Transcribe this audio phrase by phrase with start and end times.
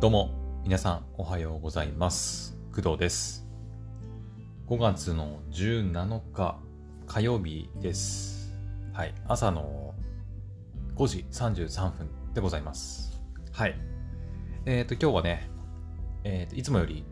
[0.00, 0.30] どうも、
[0.64, 2.56] 皆さんおはようございます。
[2.74, 3.46] 工藤です。
[4.66, 6.58] 5月の17日
[7.06, 8.52] 火曜日です。
[8.92, 9.94] はい、朝の
[10.96, 13.22] 5時33分でございます。
[13.52, 13.76] はい。
[14.66, 15.48] えっ、と、今日はね、
[16.24, 17.04] えっ、と、いつもより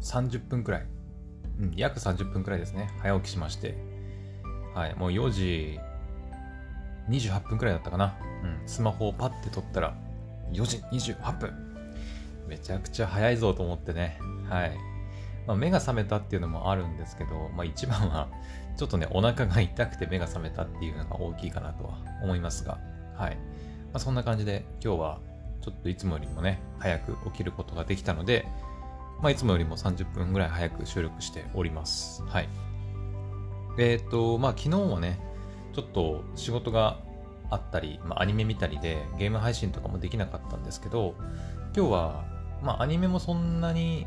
[0.00, 0.86] 30分くらい、
[1.60, 3.76] うん、約30分くらいですね、早起きしまして、
[4.74, 5.78] はい、もう4時
[7.10, 8.16] 28分くらいだったかな。
[8.42, 9.94] うん、スマホをパッて取ったら、
[10.52, 10.78] 4時
[11.12, 11.70] 28分。
[12.48, 14.18] めちゃくちゃ早いぞと思ってね。
[14.48, 14.76] はい。
[15.46, 18.28] まあ、目が覚めたっていうのもあるんですけど、まあ一番は、
[18.76, 22.78] ちょっとね、お腹が痛くて目が覚めたっていうのが大きいかなとは思いますが、
[23.16, 23.36] はい。
[23.36, 25.20] まあ、そんな感じで今日は
[25.60, 28.46] ちょっといつもよりもね、早く起きることができたので、
[29.20, 32.22] まあいつもよりも30分ぐらい早く収録しております。
[32.22, 32.48] はい。
[33.78, 35.20] えっ、と、まあ昨日はね、
[35.74, 36.98] ちょっと仕事が
[37.50, 41.14] あったり、まあ、アニメ見たりでゲーム配信とかもできなかったんですけど、
[41.76, 42.24] 今日は、
[42.62, 44.06] まあアニメもそんなに、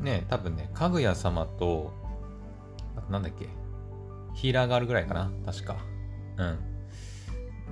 [0.00, 1.92] ね、多分ね、かぐや様と、
[2.96, 3.48] あとなんだっけ、
[4.34, 5.76] ヒーラーがあるぐらいかな、確か。
[6.36, 6.58] うん。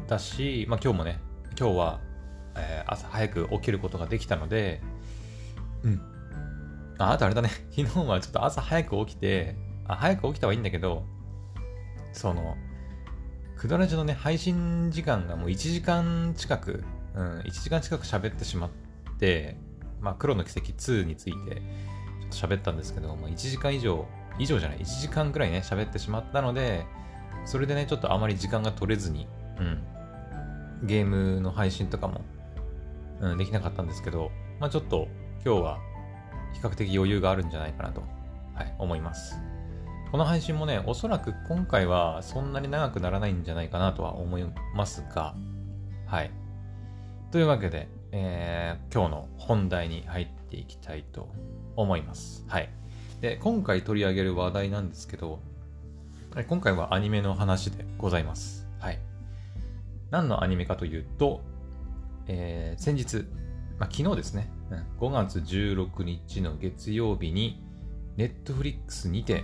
[0.06, 1.18] だし、まあ今日もね、
[1.58, 2.00] 今日は、
[2.56, 4.80] えー朝早く起きることができたので、
[5.82, 6.00] うん。
[6.98, 11.04] あ、あとあれだね、 昨日はちょっと朝早く起きて、あ、早く起きたはいいんだけど、
[12.12, 12.56] その、
[13.62, 16.82] クドラジのね、配信時間がもう1時間近く、
[17.14, 18.70] うん、1時間近く喋ってしまっ
[19.20, 19.56] て、
[20.00, 21.62] まあ、黒の奇跡2について、
[22.28, 24.04] ちょっと喋ったんですけど、まあ、1時間以上、
[24.40, 26.84] 以上じゃない、1時間くらいね、喋ってしまったので、
[27.44, 29.28] それでね、ちょっとあまり時間が取れずに、
[29.60, 29.82] うん、
[30.82, 32.22] ゲームの配信とかも、
[33.20, 35.06] うん、できなかったんですけど、まあ、ちょっと
[35.46, 35.78] 今日は
[36.52, 38.02] 比較的余裕があるんじゃないかなと、
[38.56, 39.51] はい、思います。
[40.12, 45.34] この配信もね、おそらく今回はそんなに長くならないんじゃないかなとは思いますが、
[46.04, 46.30] はい。
[47.30, 51.30] というわけで、えー今日の本題に入っていきたいと
[51.76, 52.44] 思います。
[52.46, 52.68] はい。
[53.22, 55.40] で、今回取り上げる話題なんですけど、
[56.46, 58.68] 今回はアニメの話でございます。
[58.80, 58.98] はい。
[60.10, 61.40] 何のアニメかというと、
[62.26, 63.24] えー先日、
[63.78, 64.50] まあ、昨日ですね、
[65.00, 67.64] 5月16日の月曜日に、
[68.18, 69.42] Netflix にて、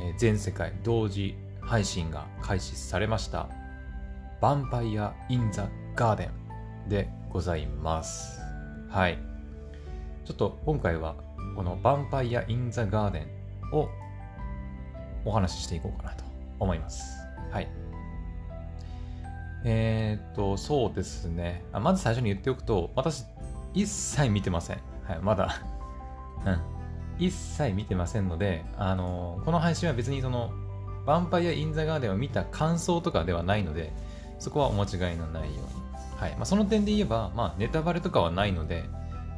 [0.00, 3.48] え全世界同時配信が開始されました、
[4.40, 6.30] ヴァンパイア・イン・ザ・ガーデ
[6.86, 8.40] ンでございます。
[8.88, 9.18] はい。
[10.24, 11.16] ちょっと今回は、
[11.56, 13.88] このヴァンパイア・イン・ザ・ガーデンを
[15.24, 16.24] お話ししていこうかなと
[16.58, 17.18] 思います。
[17.50, 17.68] はい。
[19.64, 21.64] えーっと、そうですね。
[21.72, 23.24] あまず最初に言っておくと、私、
[23.74, 24.78] 一切見てません。
[25.04, 25.60] はい、まだ。
[26.46, 26.77] うん。
[27.18, 30.52] 一切見てませんので、あのこの配信は別にその、
[31.06, 33.92] ヴァンパイア・イン・ザ・ガーデンを見た感想とかではないので、
[34.38, 35.88] そこはお間違いのないように。
[36.16, 36.32] はい。
[36.32, 38.84] まあ、その点で言えば、まあ、ネタバレとかはないので、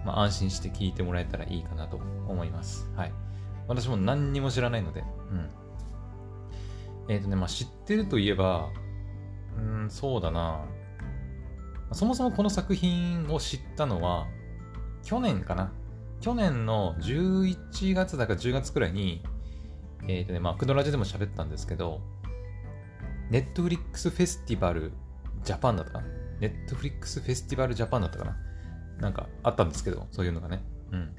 [0.05, 2.91] まあ、安心して聞いてもらえたらいいかなと思います。
[2.97, 3.13] はい。
[3.69, 5.51] 私も何にも知らないので、うん。
[7.09, 8.71] えっ、とね、まあ、知ってるといえば、
[9.57, 10.65] うん、そうだな。
[11.93, 14.27] そもそもこの作品を知ったのは、
[15.03, 15.73] 去年かな。
[16.21, 19.23] 去年の11月だか10月くらいに、
[20.07, 22.01] えっ、とね、まあ、クドラジでも喋ったんですけど、
[23.31, 24.93] ネットフリックスフェスティバル
[25.45, 26.07] ジャパンだったかな？
[26.41, 28.37] ネットフリックスフェスティバルジャパンだったかな？
[29.01, 30.63] なんかあったんですけど、そういうのがね。
[30.93, 31.15] うん。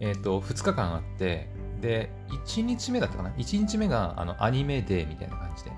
[0.00, 1.48] えっ、と、2日間あって、
[1.80, 2.10] で、
[2.46, 5.72] 1日目だったかな ?1 日目があのアニメデーみたいな感じで。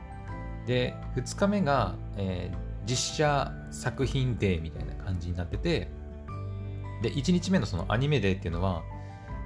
[0.66, 5.91] で、2日目が、えー実写作品デーみたいな感じになってて、
[7.03, 8.82] で、1日目のそのアニメデーっていうのは、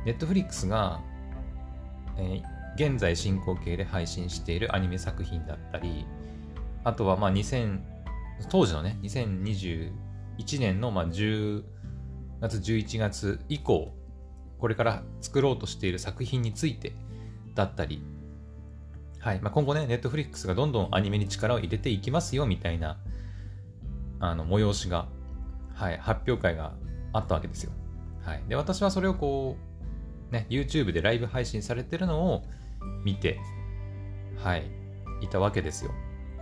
[0.05, 1.01] ネットフリックスが、
[2.17, 6.07] えー現在進行形で配信しているアニメ作品だったり、
[6.85, 7.81] あとはまあ2000、
[8.49, 9.93] 当時のね、2021
[10.59, 11.65] 年のまあ10
[12.41, 13.93] 月、11月以降、
[14.59, 16.95] これから作ろうとしている作品について
[17.55, 18.03] だったり、
[19.19, 19.41] はい。
[19.41, 22.99] まあ、今後ね、ネットフリックスがどんどんアニメに力を入れていきますよ、みたいな、
[24.19, 25.09] あの、催しが、
[25.75, 26.73] はい、発表会が
[27.13, 27.73] あったわけですよ。
[28.25, 28.43] はい。
[28.49, 29.57] で、私はそれをこ
[30.31, 32.43] う、ね、YouTube でライブ配信されてるのを
[33.05, 33.39] 見て、
[34.39, 34.71] はい、
[35.21, 35.93] いたわけですよ。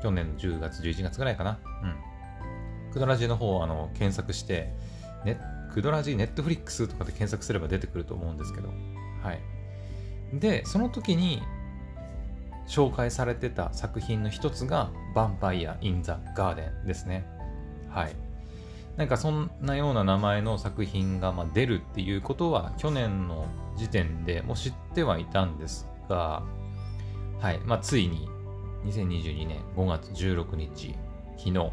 [0.02, 1.58] 去年の10月、11月ぐらいかな。
[1.82, 2.92] うん。
[2.92, 4.72] クドラジの方をあの検索して、
[5.24, 5.40] ね、
[5.72, 8.68] クドラジネットフリックスとかで検索すれば出てくると思うんですけど、
[9.22, 9.40] はい。
[10.38, 11.42] で、その時に
[12.66, 17.26] 紹介されてた作品の一つが、ヴァンパイア・イン・ザ・ガーデンですね。
[17.88, 18.14] はい。
[19.00, 23.46] なんかそんなような名前の作品がま出るっていうことは去年の
[23.78, 26.42] 時点でもう知ってはいたんですが、
[27.40, 27.58] はい。
[27.64, 28.28] まあついに
[28.84, 30.94] 2022年5月16日、
[31.38, 31.72] 昨日、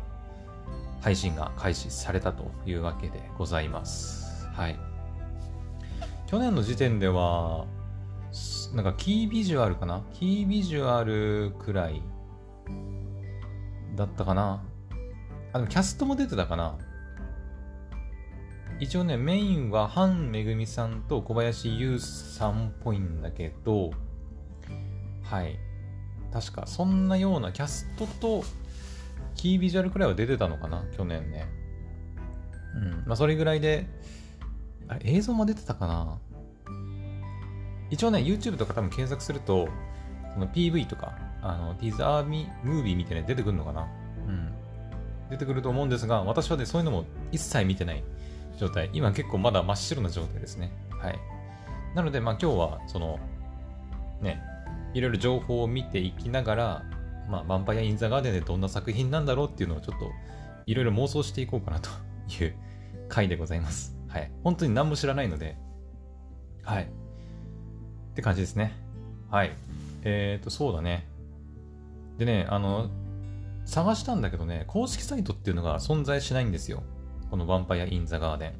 [1.01, 4.47] 配信が開始されたというわけでございます。
[4.53, 4.79] はい。
[6.27, 7.65] 去年の時点では、
[8.73, 10.01] なんかキービジュアルかな？
[10.13, 12.01] キービジュアルくらい
[13.97, 14.63] だったかな？
[15.51, 16.77] あ、でもキャストも出てたかな？
[18.79, 23.91] 一応ね、メインはハンめぐみさんと小林優さんっぽいんだけど、
[25.23, 25.57] はい。
[26.31, 28.43] 確か、そんなようなキャストと
[29.35, 31.47] キービジュアルくらいは出てたのかな去年ね。
[32.75, 33.03] うん。
[33.07, 33.87] まあ、それぐらいで、
[34.87, 36.19] あれ、映像も出てたかな
[37.89, 39.69] 一応ね、YouTube とか多分検索すると、
[40.33, 43.87] その PV とか、あの、ティザーミムービーみたいな出てくるのかな
[44.27, 44.51] うん。
[45.31, 48.03] 出てくると思うんですが、私はね、そういうのも一切見てない
[48.57, 48.89] 状態。
[48.93, 50.71] 今結構まだ真っ白な状態ですね。
[50.89, 51.19] はい。
[51.95, 53.19] なので、まあ今日は、その、
[54.21, 54.41] ね、
[54.93, 56.83] いろいろ情報を見ていきながら、
[57.29, 60.11] まあ、ヴァンパイア・イン・ザ・ガーデンでどんな作品なんだろうっていうのをちょっと、
[60.65, 61.89] いろいろ妄想していこうかなと
[62.43, 62.55] いう
[63.07, 63.95] 回でございます。
[64.07, 64.31] はい。
[64.43, 65.57] 本当に何も知らないので、
[66.63, 66.83] はい。
[66.83, 66.87] っ
[68.15, 68.73] て感じですね。
[69.29, 69.51] はい。
[70.03, 71.07] えっ、ー、と、そうだね。
[72.17, 72.89] でね、あの、
[73.65, 76.83] 探したんだけどね、公式サイトっていうのが存在しないんですよ。
[77.29, 78.53] このヴァンパイア・イン・ザ・ガーデン。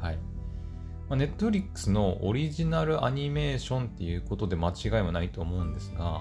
[0.00, 0.18] はい。
[1.08, 6.20] まあ、ネットフリックスのオリジナルアニメーションっていうことで間違いはないと思うんですが、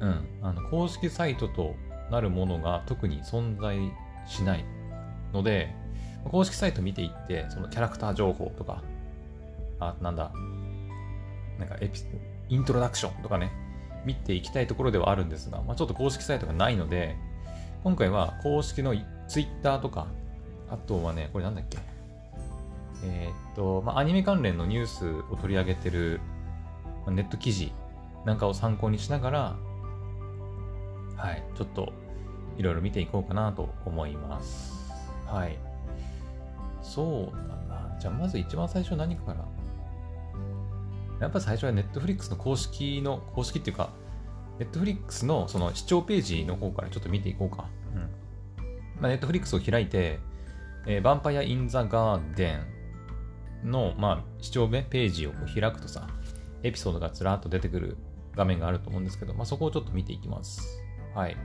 [0.00, 1.74] うん、あの公式サイトと
[2.10, 3.78] なるものが特に存在
[4.26, 4.64] しない
[5.32, 5.74] ので、
[6.24, 8.82] 公式サイト見ていって、そのキャラクター情報とか、
[9.80, 10.32] あ、なんだ、
[11.58, 12.00] なんかエピ、
[12.48, 13.52] イントロダクションとかね、
[14.04, 17.16] 見ていきたいところではあるんですが、まあ、ちょっと公式サイトがないので、
[17.82, 18.94] 今回は公式の
[19.28, 20.06] Twitter とか、
[20.70, 21.78] あとはね、これなんだっけ？
[23.04, 26.20] えー、っと、まあ、アニメ関連のニュースを取り上げてる
[27.04, 27.72] まあネット記事
[28.24, 29.56] なんかを参考にしながら、
[31.16, 31.92] はい、ちょっと
[32.56, 34.90] いろいろ見ていこうかなと思います。
[35.26, 35.58] はい。
[36.82, 37.96] そうだな。
[38.00, 39.44] じゃあまず一番最初何から？
[41.20, 43.90] やっぱ最初はネットフリックスの公式の、公式っていうか、
[44.58, 47.66] ネットフリックスのその視聴ページの方からちょっと見ていこうか。
[47.94, 48.00] うん。
[49.00, 50.18] まあ、ネットフリックスを開いて、
[50.86, 52.58] えー、ヴァンパイア・イン・ザ・ガーデ
[53.64, 56.08] ンの、まあ、視聴目ページを開くとさ、
[56.62, 57.96] エピソードがずらっと出てくる
[58.34, 60.82] 画面があると思うんですけど、まあ、そこをちょっと見ていきます。
[61.14, 61.36] はい。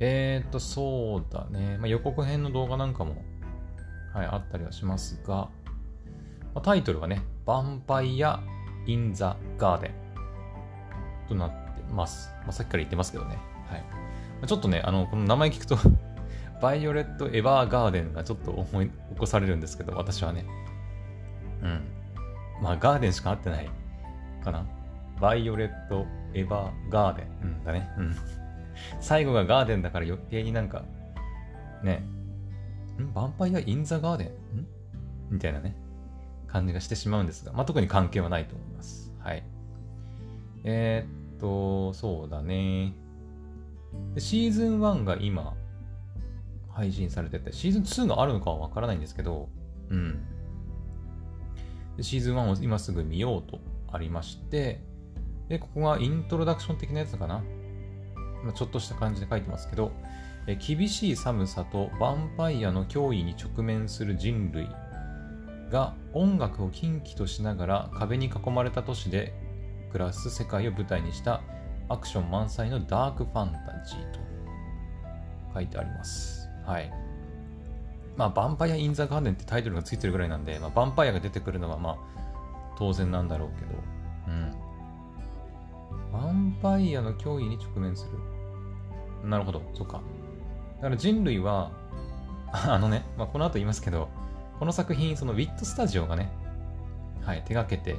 [0.00, 1.78] えー、っと、そうだね。
[1.78, 3.16] まあ、予告編の動画なんかも、
[4.12, 5.50] はい、あったりはしますが、ま
[6.56, 8.40] あ、タイトルはね、ヴァンパイア・
[8.86, 9.92] イン・ザ・ガーデン
[11.28, 12.30] となってます。
[12.42, 13.38] まあ、さっきから言ってますけどね。
[13.68, 14.46] はい。
[14.46, 15.76] ちょっとね、あの、この名前聞くと
[16.62, 20.46] バイオレット・エヴァーガーデンがちょっと思い起こされるんですけど、私はね。
[21.60, 21.82] うん。
[22.62, 23.68] まあ、ガーデンしか合ってない
[24.44, 24.64] かな。
[25.20, 27.26] バイオレット・エヴァーガーデン。
[27.42, 27.90] うんだね。
[27.98, 28.16] うん。
[29.00, 30.84] 最後がガーデンだから余計になんか、
[31.82, 32.04] ね、
[32.96, 33.02] ん？
[33.02, 34.28] ヴァンパイア・イン・ザ・ガーデン？
[34.28, 34.32] ん？
[35.30, 35.74] みたいなね、
[36.46, 39.12] 感じがしてしまうんですが、まあ、特に関係はないと思います。
[39.18, 39.42] はい。
[40.62, 42.94] えー、っと、そうだね。
[44.16, 45.54] シーズン1が今、
[46.72, 49.48] 配信されてて、シーズン2があるのかはわからないんですけど、
[49.90, 50.20] うん。
[52.00, 53.60] シーズン1を今すぐ見ようと
[53.90, 54.82] ありまして、
[55.48, 57.42] で、ここがイントロダクション的なやつかな。
[58.42, 59.92] まあ、ちょっとした感じで書いてますけど、
[60.46, 64.68] え厳しい寒さとヴァンパイアの脅威に直面する人類
[65.70, 69.32] が音楽を禁忌としながら壁に囲まれた都市で
[69.92, 71.42] 暮らす世界を舞台にした
[71.88, 74.20] アクション満載のダークファンタジーと
[75.54, 76.41] 書いてあります。
[76.64, 76.92] はい。
[78.16, 81.96] まあ、ヴァンパイア・イン・ザ・ガーデンってタイトルがついてるぐらいなんで、まあ、ヴァンパイアが出てくるのはまあ、
[82.76, 83.72] 当然なんだろうけど、
[84.28, 84.72] うん。
[86.12, 88.06] ヴァンパイアの脅威に直面す
[89.22, 89.28] る。
[89.28, 90.02] なるほど、そっか。
[90.76, 91.72] だから人類は、
[92.52, 94.08] あのね、まあ、この後言いますけど、
[94.58, 96.30] この作品、そのウィットスタジオがね、
[97.22, 97.96] はい、手がけて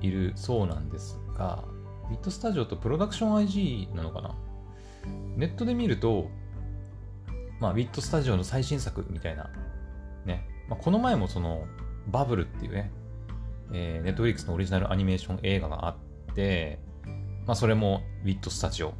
[0.00, 1.64] いるそうなんですが、
[2.10, 4.34] ウィットスタジオとプロダクション IG なのかな？
[5.36, 6.28] ネットで見ると、
[7.64, 9.48] まあ、ウィットスタジオの最新作みたいな、
[10.26, 10.46] ね。
[10.68, 11.66] まあ、この前もその、
[12.08, 12.92] バブルっていうね、
[13.72, 16.78] えー、ネットフリックスのオリジナルアニメーション映画があって、
[17.46, 18.92] まあ、それもウィットスタジオ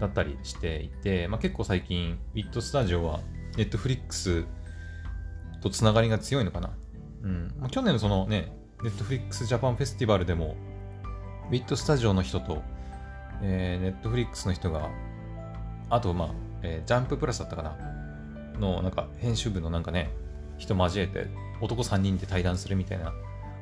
[0.00, 3.20] だったりしていて、まあ、結構最近、ウィットスタジオは
[3.56, 4.44] ネットフリックス
[5.62, 6.70] とつながりが強いのかな。
[7.22, 7.54] うん。
[7.58, 10.56] まあ、去年のそのね、ネットフリックスジャパンフェスティバルでも、
[11.48, 12.62] ウィットスタジオの人と、
[13.40, 14.90] えー、ネットフリックスの人が、
[15.88, 17.76] あと、まあ、えー、ジャンププラスだったかな？
[18.58, 20.10] の、なんか編集部のなんかね、
[20.58, 21.28] 人交えて
[21.60, 23.12] 男3人で対談するみたいな、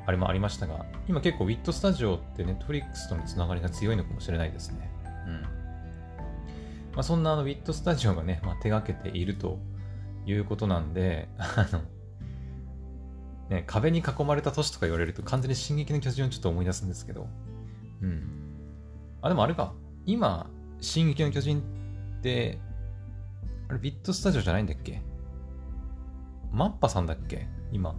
[0.05, 4.91] あれもありましたが、今結構ウィットスタジオってネットフリックスとのつながりが強いのかもしれないですね。
[5.27, 5.41] うん。
[6.91, 9.57] ままあ、そんなあの、ウィットスタジオがね、まあ、手がけていると
[10.25, 11.81] いうことなんで、あの、
[13.47, 17.29] ね、壁に囲まれた都市とか言われると完全に進撃の巨人をちょっと思い出すんですけど、
[18.01, 18.27] うん。
[19.21, 19.73] あ、でもあれか、
[20.05, 20.49] 今、
[20.81, 22.59] 進撃の巨人って、
[23.69, 25.01] あれ、ビットスタジオじゃないんだっけ？
[26.51, 27.47] マッパさんだっけ？
[27.71, 27.95] 今。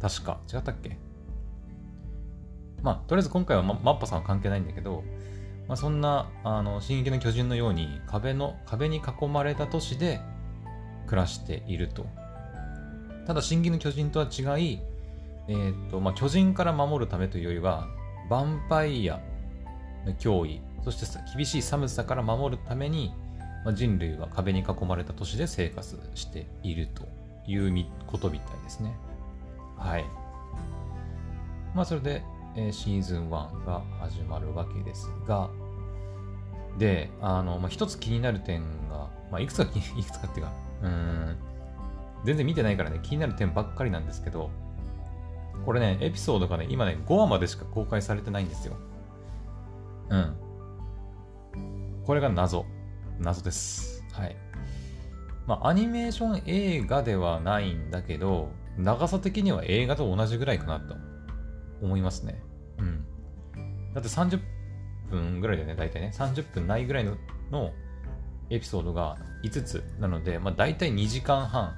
[0.00, 0.40] 確か。
[0.52, 0.98] 違ったっけ？
[2.82, 5.02] まあ、とりあえず今回はマッパさんは関係ないんだけど、
[5.66, 10.20] まあ、そんな、あの、進撃の巨人のように壁の、壁に囲まれた都市で
[11.06, 12.06] 暮らしていると。
[13.26, 14.80] ただ、進撃の巨人とは違い、
[15.48, 17.88] えっ、ー、と、まあ、巨人から守るためというよりは、
[18.28, 19.18] ヴァンパイア
[20.04, 23.14] の脅威、そして厳しい寒さから守るために、
[23.64, 27.08] まあ、人類は壁に囲まれた都市で生活していると
[27.46, 28.94] いうことみたいですね。
[29.76, 30.04] はい。
[31.74, 32.22] まあ、それで、
[32.56, 35.50] えー、シーズン1が始まるわけですが、
[36.78, 40.52] で、あの、まあ、一つ気になる点が、まあ、いくつか、 いくつかっていうか、
[40.82, 41.36] うん、
[42.24, 44.50] 全然見てないからね、気になる点ばっかりなんですけど、
[45.64, 48.76] これね、エピソードがね、今ね、5話までしか公開されてないんですよ。
[50.10, 50.36] うん。
[52.04, 52.66] これが謎。
[53.18, 54.04] 謎です。
[54.12, 54.36] はい。
[55.46, 60.96] まあ、アニメーション映画ではないんだけど、長さ的には映画と同じぐらいかなと
[61.82, 62.42] 思いますね。
[62.78, 63.04] うん。
[63.94, 64.40] だって30
[65.10, 66.12] 分ぐらいだよね、大体ね。
[66.14, 67.16] 30分ないぐらいの
[67.50, 67.72] の
[68.50, 71.76] エピソードが5つなので、まあ大体2時間半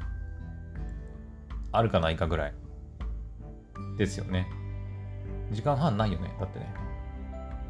[1.73, 2.55] あるかないかぐらい
[3.99, 4.49] ですよね。
[5.53, 6.35] 時間半ないよね。
[6.41, 6.73] だってね。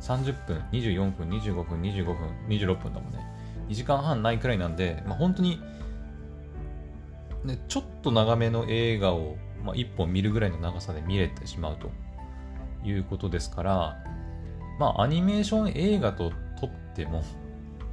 [0.00, 2.16] 30分、24分、25分、25分、
[2.48, 3.18] 26分だもんね。
[3.68, 5.60] 2時間半ないくらいなんで、まあ、本当に、
[7.44, 11.90] ね、ちょっと長めの映画を、まあ、1本見るぐらいの長さで見れてしまうと
[12.84, 13.96] いうことですから、
[14.78, 16.30] まあ、アニメーション映画と
[16.60, 17.22] 撮っても、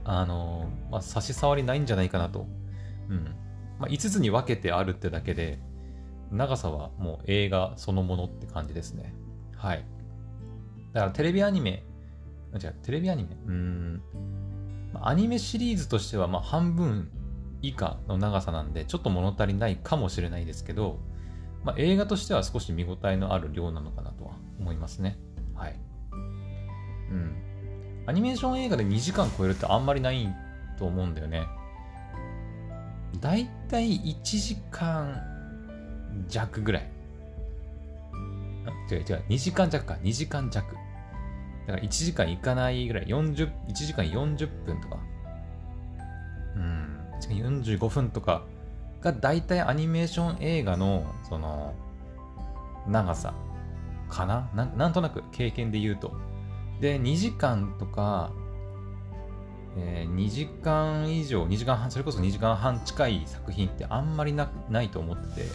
[0.06, 2.46] あの、まあ、差し障りないんじゃないかなと。
[3.10, 3.24] うん。
[3.80, 5.60] まあ、5つに分けてあるってだけで、
[6.32, 9.13] 長さはもう映画そのものって感じですね。
[9.56, 9.86] はい。
[10.94, 11.84] だからテレビアニメ、
[12.53, 13.36] 違う、テレビアニメ？
[13.46, 14.01] うん。
[15.01, 17.09] アニメシリーズとしてはまあ半分
[17.62, 21.00] 以下の長さなんで、ちょっと物足りないかもしれないですけど、
[21.63, 25.17] まあ、映画としては少し見応えのある量なのかなとは思いますね。
[25.55, 25.79] はい。
[27.09, 27.35] うん。
[28.05, 30.27] アニメーション映画で2時間超えるってあんまりない
[30.77, 31.47] と思うんだよね。
[33.21, 35.21] だいたい1時間
[36.27, 36.89] 弱ぐらい。
[38.91, 40.75] 違う違う、2時間弱か、2時間弱。
[41.67, 45.00] だから1時間いかないぐらい、40、1時間40分とか。
[46.55, 48.43] うん、1時間45分とか
[49.01, 51.74] が大体アニメーション映画の、その、
[52.88, 53.34] 長さ
[54.10, 54.50] かな？
[54.75, 56.13] なんとなく経験で言うと。
[56.82, 58.32] で、2時間とか、
[59.77, 65.48] えー、2時間以上、2時間半、それこそ2時間半近い作品ってあんまりなないと思ってて、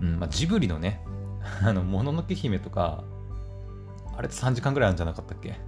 [0.00, 1.00] うんまあ、ジブリのね、
[1.62, 3.04] あの、もののけ姫とか、
[4.16, 5.58] あれって3時間ぐらいあるんじゃなかったっけ？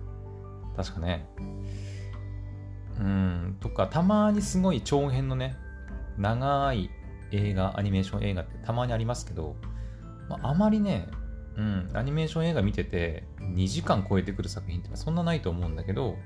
[0.77, 1.29] 確かね。
[2.99, 5.57] うん、とか、たまにすごい長編のね、
[6.17, 6.91] 長い
[7.31, 9.55] 映画、アニメーション映画ってたまにありますけど、
[10.29, 11.09] まあ、あまりね、
[11.57, 16.17] うん、アニメーション映画見てて2時間超えてくる作品ってそんなないと思うんだけど、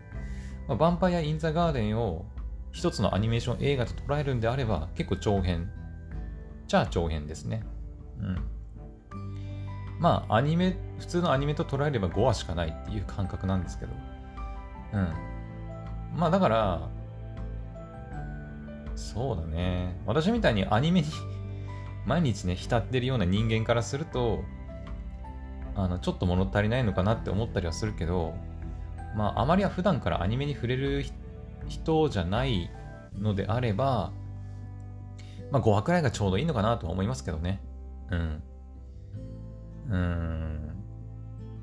[0.69, 2.27] まあ、ヴァンパイア・イン・ザ・ガーデンを
[2.71, 5.71] 一つのアニメーション映画と捉えるんであれば結構長編
[6.67, 7.65] じゃあ長編ですね。
[8.21, 8.45] うん。
[10.03, 13.93] まあ、アニメ、普通のアニメと捉えれば5話しかないっていう感覚なんですけど。
[14.95, 15.13] うん。
[16.19, 16.89] まあ、だから、
[18.97, 19.95] そうだね。
[20.05, 21.07] 私みたいにアニメに
[22.05, 24.43] 毎日ね、浸ってるような人間からすると、
[25.77, 28.35] あの、ちょっと物足りないのかなって思ったりはするけど、
[29.15, 31.05] まあ、あまりは普段からアニメに触れる
[31.69, 32.73] 人じゃない
[33.17, 34.11] のであれば、
[35.53, 37.61] まあ、5話くらいがちょうどいいのかなとは思いますけどね。
[38.11, 38.43] うん。
[39.93, 40.73] うん。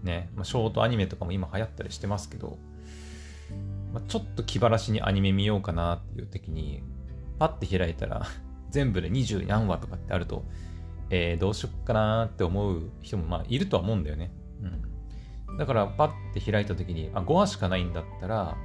[0.04, 2.58] ね、まあ、ショートアニメとかも今流行ったりしてますけど、
[3.94, 6.82] まあ、ちょっと気晴らしにアニメ見ようかなっていう時に、
[7.40, 8.26] パッて開いたら
[8.70, 10.46] 全部で20何話とかってあると、
[11.10, 14.32] えー、どうしよっかなって思う人もまあいるとは思うんだよね。
[15.50, 15.58] うん。
[15.58, 18.56] だからパッて開いた時に、あ、5話しかないんだったら、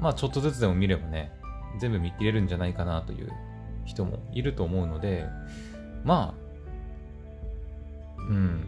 [0.00, 1.32] まあちょっとずつでも見ればね、
[1.78, 3.30] 全部見切れるんじゃないかなという
[3.84, 5.26] 人もいると思うので、
[6.04, 6.48] まあ、
[8.28, 8.66] うん、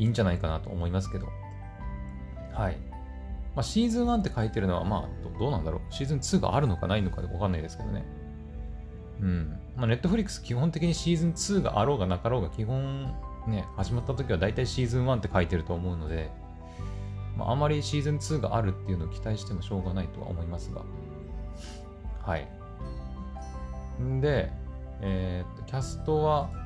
[0.00, 1.28] いいんじゃないかなと思いますけど。
[2.52, 2.76] はい。
[3.54, 5.80] まあ、シーズン1って書いてるのは、まあど、うなんだろう。
[5.92, 8.04] シーズン2があるのかないのかわかんないですけどね。
[9.20, 9.58] うん。
[9.76, 13.14] まあ、ネットフリックス基本的にシーズン2があろうがなかろうが、基本
[13.46, 16.30] ね、始まった時は大体シーズン1って書いてると思うので、
[17.36, 20.82] まあ、あまりシーズン2があるっていうのを期待してもしょうがないとは思いますが。
[22.22, 22.48] はい。
[24.02, 24.50] んで、
[25.02, 26.59] えー、っと、キャストは、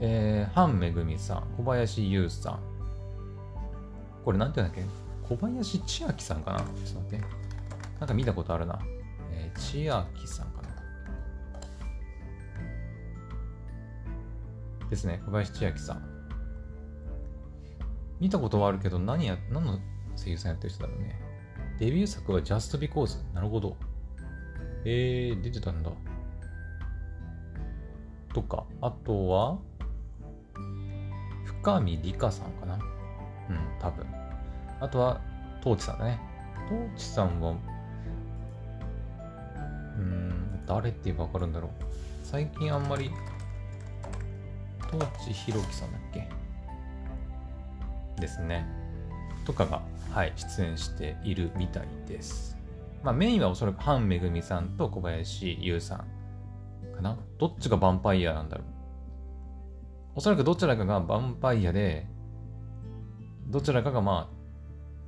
[0.00, 2.60] えー、ハンめぐみさん、小林優さん。
[4.24, 5.34] これなんて言うんだっけ？
[5.34, 6.58] 小林千秋さんかな？
[6.58, 7.24] ちょっと待って。
[8.00, 8.78] なんか見たことあるな。
[9.32, 10.68] えー、千秋さんかな
[14.90, 15.22] ですね。
[15.24, 16.02] 小林千秋さん。
[18.20, 19.78] 見たことはあるけど、何や、何の
[20.16, 21.20] 声優さんやってる人だろうね。
[21.78, 23.18] デビュー作は Just Because。
[23.34, 23.76] なるほど。
[24.84, 25.90] えー、出てたんだ。
[28.32, 29.58] とか、あとは、
[31.66, 32.74] 深見理香さんかな。
[32.74, 32.80] うん、
[33.80, 34.06] 多分。
[34.78, 35.20] あとは、
[35.60, 36.20] トーチさんだね。
[36.68, 37.56] トーチさんは、
[39.98, 41.70] うん、誰って言えばわかるんだろう。
[42.22, 43.10] 最近あんまり、
[44.92, 46.28] トーチひろきさんだっけ？
[48.20, 48.64] ですね。
[49.44, 49.82] とかが、
[50.12, 52.56] はい、出演しているみたいです。
[53.02, 55.98] まあ、メインはおそらくハンめぐみさんと小林優さん
[56.94, 57.18] かな。
[57.38, 58.66] どっちがヴァンパイアなんだろう。
[60.16, 62.06] おそらくどちらかがヴァンパイアで、
[63.48, 64.30] どちらかがま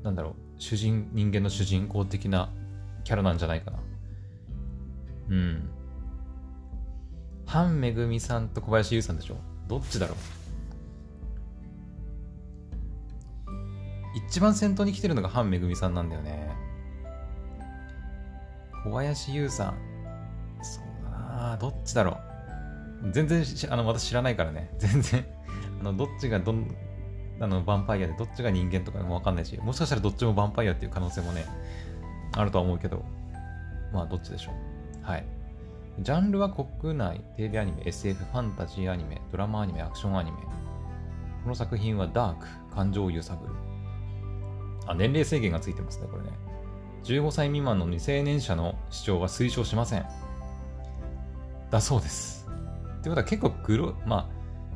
[0.03, 2.53] あ、なんだろう、主人、人間の主人公的な
[3.05, 3.79] キャラなんじゃないかな。
[5.31, 5.71] うん。
[7.47, 9.37] ハンめぐみさんと小林優さんでしょ？
[9.67, 10.17] どっちだろう？
[14.29, 16.51] 一番先頭に来てるのがハンめぐみさんなんだよね。
[18.85, 19.79] 小林優さん。
[20.63, 22.28] そうだなどっちだろう？
[23.13, 24.71] 全然あの、私知らないからね。
[24.79, 25.25] 全然
[25.81, 26.75] あの、どっちがどん、
[27.41, 31.45] あの、ヴァンパイアでどっちが人間とかもわかんないし、もしかしたらどっちもヴァンパイアっていう可能性もね、
[32.33, 33.05] あるとは思うけど、
[33.93, 35.05] まあ、どっちでしょう。
[35.05, 35.25] はい。
[36.01, 40.39] ジャンルは国内、テレビアニメ、SF、ファンタジーアニメ、ドラマアニメ、アクションアニメ。
[41.43, 43.55] この作品はダーク、感情を揺さぶる。
[44.87, 46.31] あ、年齢制限がついてますね、これね。
[47.05, 50.07] 15歳未満の未成年者の視聴は推奨しません。
[51.71, 52.49] だそうです。
[53.09, 54.31] ってことは結構グロ、ま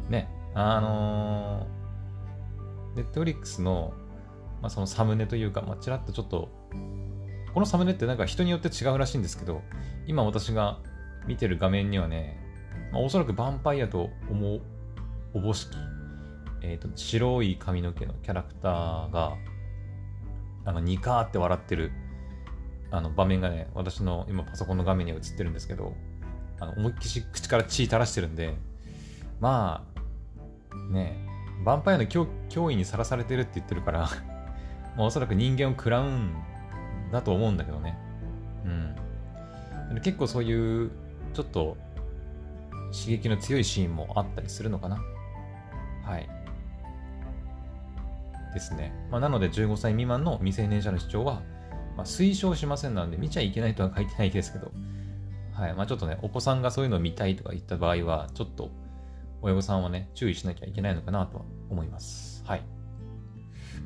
[0.09, 3.93] あ、ね、あのー、ネットフリックスの、
[4.61, 6.49] まあ、そのサムネというか、まあ、ちらっとちょっと、
[7.53, 9.63] このサムネってなんか人によって違うらしいんですけど、
[10.07, 10.79] 今私が
[11.27, 12.39] 見てる画面にはね、
[12.93, 14.63] まあ、おそらくヴァンパイアと思う
[15.35, 15.77] おぼしき、
[16.63, 19.37] えっ、ー、と、白い髪の毛のキャラクターが、
[20.65, 21.93] あの、ニカーって笑ってる、
[22.91, 25.95] あの、場面がね、私の今パソコンの画面には映ってるんですけど、
[26.63, 28.55] あの、思いっきし口から血垂らしてるんで、
[29.41, 29.85] ま
[30.71, 31.17] あ、ね、
[31.65, 34.01] ヴァンパイアの脅威にさらされてるって言ってるから
[34.97, 36.33] まあ、 おそらく人間を食らうん
[37.11, 37.99] だと思うんだけどね。
[39.91, 40.01] うん。
[40.01, 40.91] 結構そういう、
[41.35, 41.77] ちょっと、
[42.93, 45.03] 刺激の強いシーンもあったりするのかな。
[46.05, 46.29] はい。
[48.53, 48.93] ですね。
[49.11, 51.43] まあ、なので15歳未満の未成年者の視聴は、
[51.97, 54.71] まあ、推奨しませんなので見ちゃいけないとは書いてないですけど、
[55.53, 58.71] はいまあ、ちょっとね、お子さんがそういうのを見たいとか言った場合は、ちょっと
[59.43, 62.43] 親御さんはね、注意しなきゃいけないのかなとは思います。
[62.47, 62.63] はい。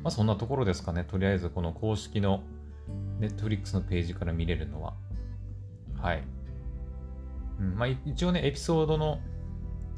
[0.03, 1.03] まあ、そんなところですかね。
[1.03, 2.43] とりあえず、この公式の
[3.19, 4.93] Netflix のページから見れるのは。
[5.99, 6.23] はい。
[7.59, 9.19] うんまあ、一応ね、エピソードの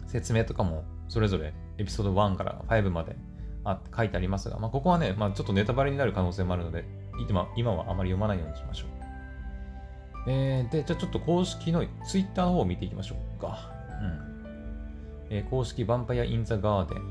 [0.07, 3.15] 説明とかも、それぞれエピソード1から5まで
[3.63, 6.85] あ書いてありますが、まあ、ここはね、まあ、ちょっとネタバレになる可能性もあるので、
[7.29, 8.98] 今今はあまり読まないようにしましょう。
[10.27, 13.71] えー、で、じゃあちょっと公式の Twitter の方を見ていきましょうか。
[14.01, 14.29] うん。
[15.29, 17.03] えー、公式ヴァンパイア・イン・ザ・ガーデン、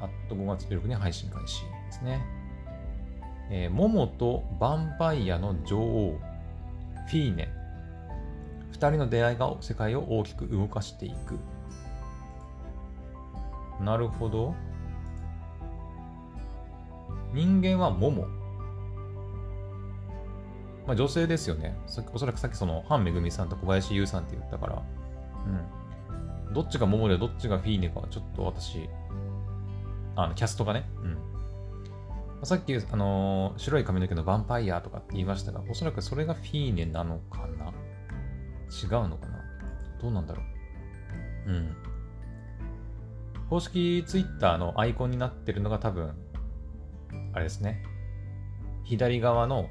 [0.00, 2.20] あと5月16日配信開始ですね。
[3.50, 6.18] えー、モモとヴァンパイアの女王、
[7.08, 7.48] フィーネ。
[8.70, 11.38] 二人の出会いが世界を大きく動かしていく。
[13.84, 14.54] なるほど。
[17.32, 18.26] 人間はモモ。
[20.90, 21.76] まあ女性ですよね。
[22.12, 24.82] おそらくさっきその、ハンめぐみさんと小林優さんって言ったから、
[26.48, 26.52] うん。
[26.52, 28.90] どっちがモモでどっちがフィーネかはちょっと私、
[30.16, 30.90] あの、キャストがね、
[32.40, 32.44] うん。
[32.44, 37.66] さっき、あのー、白い髪の毛のヴァンパイアとかって言いましたが、おそらくそれがフィーネなのかな？
[37.66, 39.44] 違うのかな？
[40.02, 40.42] どうなんだろ
[41.46, 41.50] う？
[41.50, 41.76] うん。
[43.48, 46.16] 公式ツイッターのアイコンになってるのが多分、
[47.32, 47.80] あれですね。
[48.82, 49.68] 左側の、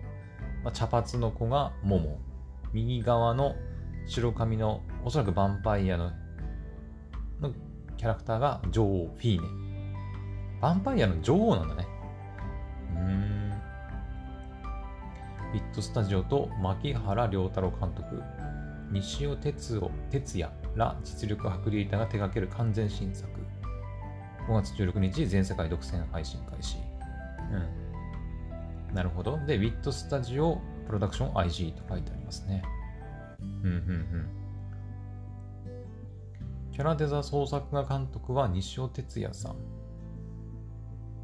[0.64, 2.20] まあ、茶髪の子がモモ。
[2.74, 3.56] 右側の
[4.06, 6.12] 白髪の、おそらくヴァンパイアの
[7.42, 7.54] の
[7.98, 9.48] キャラクターが女王、フィーネ。
[10.62, 11.88] ヴァンパイアの女王なんだね。
[12.96, 13.54] うん。
[15.54, 18.22] ビットスタジオと牧原良太郎監督、
[18.92, 23.30] 西尾哲夫哲也ら実力派クリエイターが手掛ける完全新作。
[24.48, 26.78] 5月16日、全世界独占配信開始。
[27.52, 27.89] うん。
[28.94, 29.38] なるほど。
[29.46, 32.64] で、ウィットスタジオプロダクション IG と書いてありますね。
[33.40, 34.28] うんうんうん。
[36.72, 39.56] キャラデザ創作画監督は西尾哲也さん。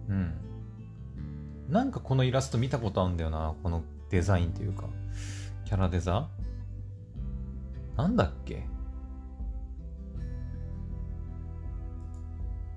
[0.10, 0.34] うん。
[1.70, 3.56] なんかこのイラスト見たことあるんだよな。
[3.64, 4.86] このデザインというか。
[5.66, 6.30] キャラデザ？
[7.98, 8.68] なんだっけ？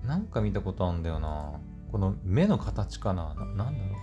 [0.04, 1.60] なんか見たことあるんだよな。
[1.92, 3.34] この目の形かな？
[3.34, 3.96] ななんだろう。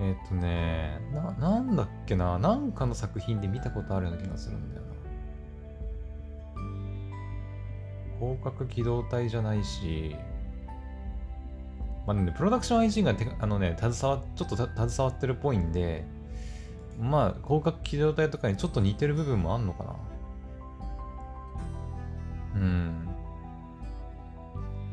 [0.00, 2.38] えっ、ー、とねな、なんだっけな。
[2.38, 4.86] なんかの作品で見たことあるような気がするんだよな。
[8.18, 10.16] 広角機動隊じゃないし、
[12.06, 16.04] まあね、プロダクション IG がてあのね、携わ、ちょっと携わってるっぽいんで、
[17.00, 19.96] まあ、広角機動隊とかにちょっと似てる部分もあんのかな。
[22.54, 23.06] うん。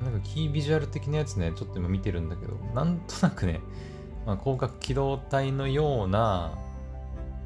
[0.04, 3.62] なんかキービジュアル的なやつね、ちょっと今見てるんだけど、なんとなくね、
[4.26, 6.58] まあ、広角機動隊のような、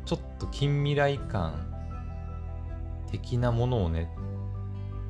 [0.05, 1.73] ちょっと近未来感
[3.11, 4.09] 的なものをね、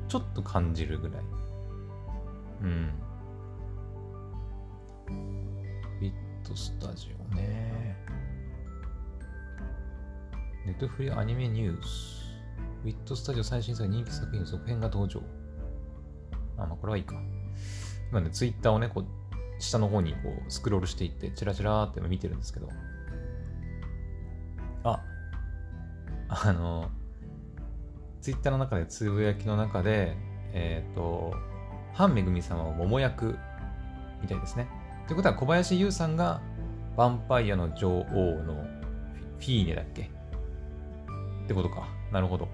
[0.08, 1.22] ちょっと感じるぐらい。
[2.62, 2.92] うん。
[6.00, 6.12] ビッ
[6.48, 7.96] トスタジオね。
[10.66, 12.18] ネットフリアニメニュース。
[12.84, 15.20] ウィットスタジオ最新作人気作品続編が登場。
[16.56, 17.14] あ、まあ、これはいいか。
[18.10, 19.06] 今ね、ツイッターをね、こう、
[19.58, 22.68] 下の方にこう、スクロールしていって、チラチラーって見てるんですけど。
[24.84, 25.02] あ、
[26.28, 26.90] あの、
[28.20, 30.16] ツイッターの中で、つぶやきの中で、
[30.52, 31.34] えっ、ー、と、
[31.92, 33.36] ハンめぐみさんは桃役
[34.22, 34.68] みたいですね。
[35.06, 36.40] ということは、小林優さんが、
[36.96, 38.04] ヴァンパイアの女王
[38.44, 38.64] の
[39.38, 40.02] フィーネだっけ？
[40.02, 40.06] っ
[41.46, 41.88] てことか。
[42.12, 42.48] なるほど。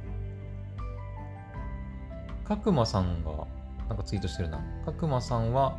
[2.45, 3.47] 角間さんが、
[3.89, 4.61] なんかツイートしてるな。
[4.85, 5.79] 角間さんは、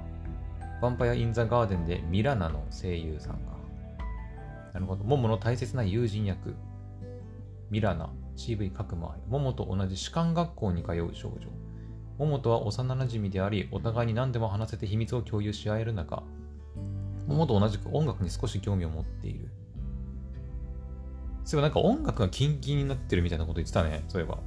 [0.82, 3.56] ヴァンパイア・イン・ザ・ガーデンでミラナの声優さんが。
[4.74, 5.04] なるほど。
[5.04, 6.56] モモの大切な友人役。
[7.70, 9.16] ミラナ、CV 角間。
[9.28, 11.48] モモと同じ士官学校に通う少女。
[12.18, 16.24] モモとは幼馴染であり、お互いに何でも話せて秘密を共有し合える中、
[17.28, 19.50] モモと同じく音楽に少し興味を持っている。
[21.44, 24.04] そういえばなんか音楽がキンキンになってるみたいなこと言ってたね。
[24.08, 24.40] そういえば。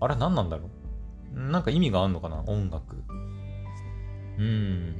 [0.00, 0.70] あれ何なんだろ
[1.34, 3.02] うなんか意味があんのかな音楽。
[4.40, 4.94] うん。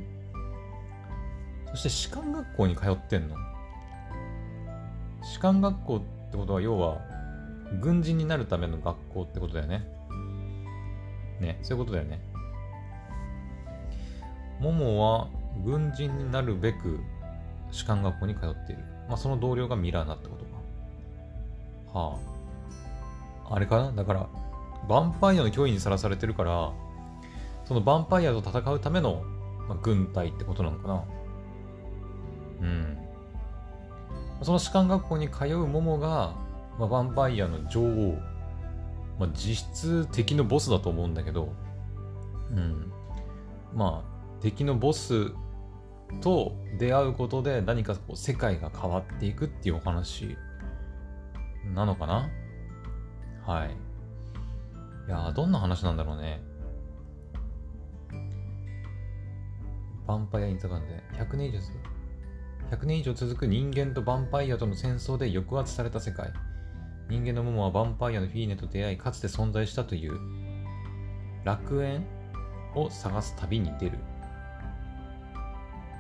[1.71, 3.37] そして士官学校に通ってんの？
[5.23, 6.01] 士官学校っ
[6.31, 6.99] てことは要は
[7.81, 9.87] 軍人になるための学校ってことだよね。
[11.41, 12.21] ね、そういうことだよね。
[14.61, 15.29] モモは
[15.65, 17.01] 軍人になるべく
[17.71, 18.85] 士官学校に通っている。
[19.09, 20.45] まあ、その同僚がミラーナってこと
[21.93, 21.99] か。
[21.99, 22.19] は
[23.49, 23.55] あ。
[23.55, 23.93] あれかな？
[23.93, 24.29] だから、
[24.87, 26.73] ヴァンパイアの脅威にさらされてるから、
[27.71, 29.23] そのヴァンパイアと戦うための、
[29.69, 31.05] まあ、軍隊ってことなのかな
[32.63, 32.99] うん。
[34.43, 36.35] その士官学校に通うモモが、
[36.81, 38.19] まあ、ヴァンパイアの女王、
[39.21, 41.53] まあ、実質敵のボスだと思うんだけど、
[42.51, 42.93] うん。
[43.73, 45.31] まあ、敵のボス
[46.21, 50.37] と出会うことで何かこう世界が変わっていくっていうお話
[51.73, 52.29] なのかな
[53.47, 53.69] はい。
[55.07, 56.50] いやどんな話なんだろうね。
[60.11, 61.59] ヴァンパイア・イン・ザ・ガンで100年以上
[62.77, 66.33] 100年以上続く人間とヴァンパイアとの戦争で抑圧された世界。
[67.09, 70.21] 人間のモモはヴァンパイアのフィーネと出会い、かつて存在したという
[71.45, 72.05] 楽園
[72.77, 73.99] を探す旅に出る。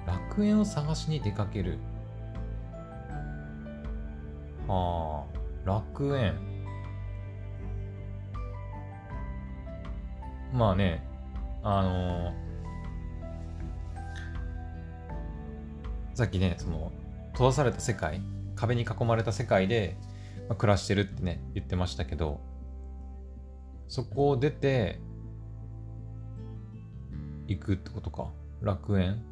[0.06, 1.78] 楽園を探しに出かける。
[4.68, 5.24] は
[5.64, 6.34] あ、楽園。
[10.52, 11.04] まあね、
[11.64, 12.49] あのー、
[16.14, 16.92] さっきね、その、
[17.32, 18.20] 閉ざされた世界、
[18.56, 19.96] 壁に囲まれた世界で、
[20.48, 22.40] まあ、暮らしてるってね、言ってましたけど、
[23.88, 25.00] そこを出て、
[27.46, 28.30] 行くってことか。
[28.60, 29.22] 楽園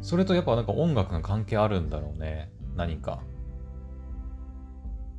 [0.00, 2.50] それとやっぱなんか音楽が関係あるんだろうね。
[2.76, 3.22] 何か。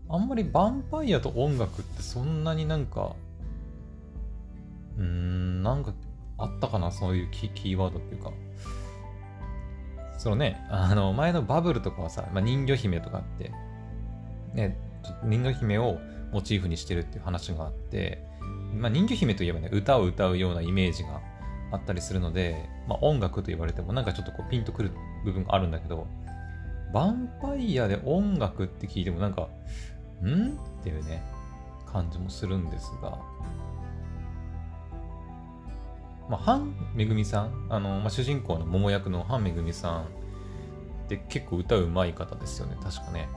[0.10, 3.16] あんまりヴァンパイアと音楽ってそんなになんか、
[4.98, 5.94] うーん、なんか
[6.38, 6.92] あったかな？
[6.92, 8.32] そういうキーワードっていうか。
[10.22, 13.52] そのね、あの、前のバブルとかはさ、まあ、人魚姫とかあって、
[14.54, 14.78] ね、
[15.24, 15.98] 人魚姫を
[16.32, 18.24] モチーフにしてるっていう話があって、
[18.78, 21.22] まあ、人魚姫といえばね、歌を歌うようなイメージが
[21.72, 24.92] あったりするので、まあ、音楽と言われてもなんかちょっとこうピンとくる
[25.26, 26.06] 部分があるんだけど、
[26.94, 29.50] ヴァンパイアで音楽って聞いてもなんか、
[30.24, 30.52] ん？
[30.52, 31.24] っていうね、
[31.92, 33.18] 感じもするんですが、
[36.32, 40.06] まあ、ハンめぐみさん、あの、まあ、主人公の桃役のハンめぐみさんっ
[41.10, 43.28] て結構歌うまい方ですよね、確かね。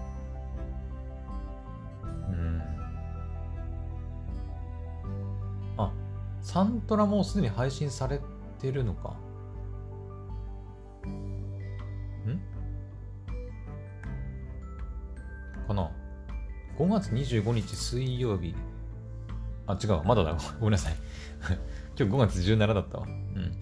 [2.05, 2.63] うん。
[5.77, 5.93] あ、
[6.41, 8.21] サントラもうすでに配信され
[8.61, 9.17] てるのか。
[11.09, 12.41] ん？
[15.67, 15.91] かな
[16.79, 18.55] ?5 月25日水曜日。
[19.67, 20.37] あ、違う、まだだ。
[20.61, 20.95] ごめんなさい。
[21.97, 23.07] 今日5月17だったわ。
[23.07, 23.53] うん。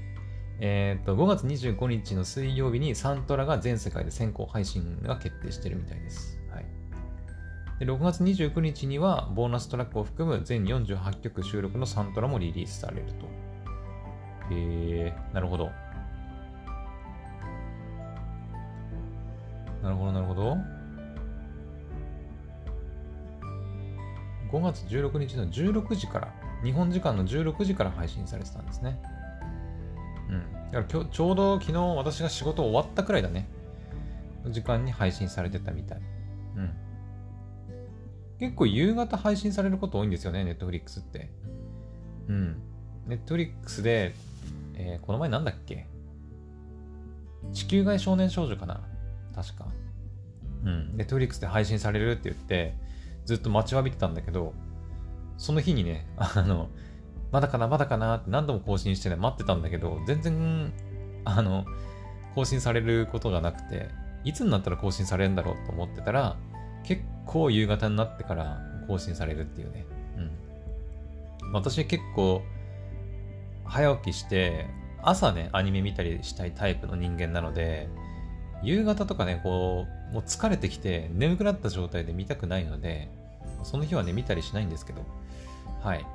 [0.60, 6.40] えっ、と、5月25日の水曜日にサントラが全世界で先行配信が決定してるみたいです。
[6.50, 6.66] はい。
[7.78, 13.26] で、6月29日には、ボーナストラックを含む全48曲収録のサントラもリリースされると。
[14.54, 15.70] へえー、なるほど。
[19.82, 20.56] なるほど、なるほど。
[24.52, 29.00] 5月16日の16時から、日本時間の16時から配信されてたんですね。
[30.28, 30.70] うん。
[30.70, 33.48] だから今日、ちょうど昨日私が仕事終わったくらいだね。
[34.44, 36.00] の時間に配信されてたみたい。
[36.56, 36.70] うん。
[38.38, 41.30] 結構夕方配信されること多いんですよね、ネットフリックスって。
[42.28, 42.62] うん。
[43.06, 44.14] ネットフリックスで、
[44.74, 45.86] えー、この前なんだっけ？
[47.52, 48.80] 地球外少年少女かな？
[49.34, 49.66] 確か。
[50.64, 50.96] うん。
[50.96, 52.74] ネットフリックスで配信されるって言って、
[53.24, 54.54] ずっと待ちわびてたんだけど、
[55.36, 56.68] その日にね、 あの、
[57.30, 60.72] まだかな、まだかなって何度も更新してね、待ってたんだけど、全然、
[61.24, 61.64] あの、
[62.34, 63.88] 更新されることがなくて、
[64.24, 66.36] いつになったら更新されるんだろうと思ってたら、
[66.84, 69.86] 結構夕方になってから更新されるっていうね。
[71.42, 71.52] うん。
[71.52, 72.42] 私結構、
[73.64, 74.66] 早起きして、
[75.02, 77.88] 朝ね、アニメ見たりしたいタイプの人間なので、
[78.62, 83.08] 夕方とかね、こう、もう疲れてきて、眠くなった状態で見たくないので、
[83.64, 85.04] その日はね、見たりしないんですけど、
[85.82, 86.06] はい。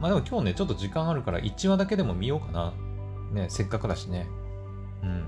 [0.00, 2.72] まあでも今日ね、ちょっと時間あるから1話だけでも見ようかな。
[3.32, 4.26] ね、せっかくだしね。
[5.02, 5.24] うん。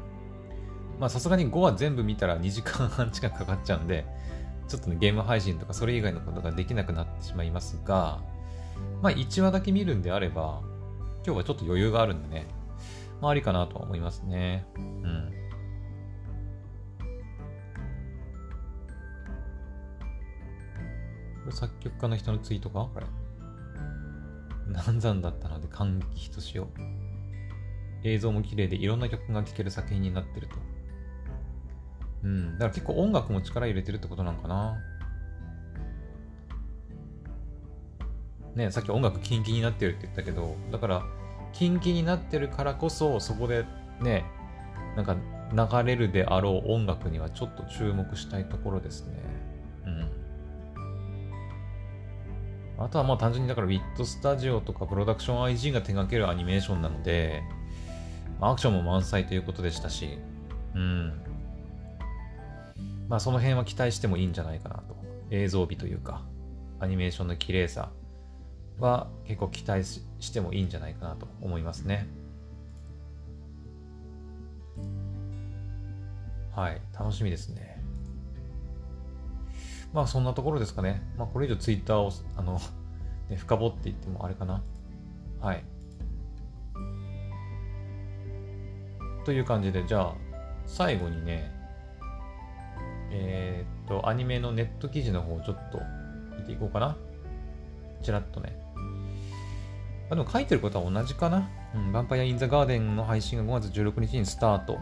[1.01, 4.05] まあさすがに5話全部見たら2時間半近くかかっちゃうんで、
[4.69, 8.21] ちょっとね、ゲーム配信とかそれ以外のことができなくなってしまいますが、
[9.03, 10.61] まあ1話だけ見るんであれば、
[11.25, 12.47] 今日はちょっと余裕があるんでね、
[13.21, 14.67] まあありかなとは思いますね。
[14.77, 15.46] うん。
[21.53, 22.89] 作曲家の人のツイートか？
[22.93, 23.07] これ。
[24.73, 26.69] 難産だったので感激ひとしお。
[28.05, 30.57] 映像も綺麗でいろんな曲が聴ける作品になってると。
[32.25, 32.53] うん。
[32.53, 34.77] だから結構音楽も力入れてるってことなんかな。
[38.55, 41.03] ねさっき音楽キンキンになってるって言ったけど、だから、
[41.53, 43.67] キンキンになってるからこそ、そこで
[44.01, 44.25] ね、
[44.97, 45.15] なんか
[45.53, 49.36] 流れるであろう音楽にはちょっと注目したいところですね。
[52.79, 57.43] あとはまあ単純にだから WIT スタジオとかプロダクション IG が手掛けるアニメーションなので、
[58.41, 60.19] アクションも満載ということでしたし、
[60.75, 61.13] うん。
[63.09, 64.97] まあその辺は期待してもいいんじゃないかなと。
[65.31, 66.23] 映像美というか、
[66.79, 67.91] アニメーションの綺麗さ
[68.79, 72.07] は結構期待してもいいんじゃないかなと思いますね。
[76.55, 77.76] はい、楽しみですね。
[79.97, 81.01] まあそんなところですかね。
[81.17, 82.61] まあこれ以上ツイッターを、あの、
[83.31, 84.63] ね、深掘っていってもあれかな。
[85.41, 85.65] はい。
[89.25, 90.15] という感じで、じゃあ、
[90.67, 91.51] 最後にね、
[93.11, 95.81] えー、っと、アニメのネット記事の方をちょっと
[96.39, 96.95] 見ていこうかな。
[98.03, 98.55] ちらっとね。
[100.11, 101.49] あでも書いてることは同じかな。
[101.75, 104.79] うん、ヴァンパイア・イン・ザ・ガーデンの配信が5月16日にスタート。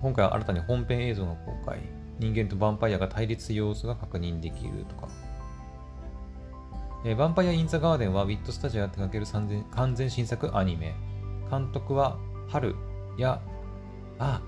[0.00, 1.97] 今回は新たに本編映像の公開。
[2.18, 5.08] 人間とヴァンパイアが対立様子が確認できるとか。
[7.04, 9.26] えー、ヴァンパイア・イン・ザ・ガーデンはウィット・スタジオが手掛ける
[9.70, 10.94] 完全新作アニメ。
[11.50, 12.74] 監督は春
[13.16, 13.40] や、
[14.18, 14.40] あ、